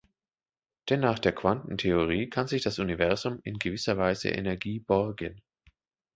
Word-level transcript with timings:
Denn 0.89 0.99
nach 1.01 1.19
der 1.19 1.31
Quantentheorie 1.31 2.27
kann 2.27 2.47
sich 2.47 2.63
das 2.63 2.79
Universum 2.79 3.39
in 3.43 3.59
gewisser 3.59 3.99
Weise 3.99 4.29
Energie 4.29 4.79
„borgen“. 4.79 5.43